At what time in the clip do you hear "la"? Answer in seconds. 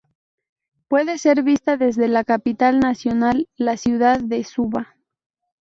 2.07-2.23, 3.55-3.77